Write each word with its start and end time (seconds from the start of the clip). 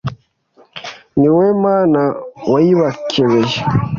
ni 1.17 1.27
wowe 1.33 1.49
Mana 1.63 2.01
wayibakebeye 2.51 3.57